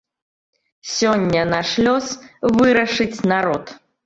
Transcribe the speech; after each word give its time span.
Сёння 0.93 1.43
наш 1.51 1.69
лёс 1.89 2.07
вырашыць 2.63 3.25
народ. 3.35 3.63